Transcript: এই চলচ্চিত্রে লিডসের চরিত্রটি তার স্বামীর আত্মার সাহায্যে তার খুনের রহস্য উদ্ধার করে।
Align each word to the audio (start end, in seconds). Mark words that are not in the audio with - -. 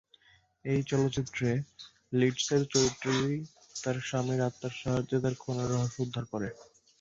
এই 0.65 0.81
চলচ্চিত্রে 0.89 1.49
লিডসের 2.13 2.61
চরিত্রটি 2.73 3.31
তার 3.75 3.97
স্বামীর 4.07 4.41
আত্মার 4.47 4.73
সাহায্যে 4.81 5.17
তার 5.23 5.35
খুনের 5.41 5.67
রহস্য 5.69 5.97
উদ্ধার 6.05 6.25
করে। 6.31 6.47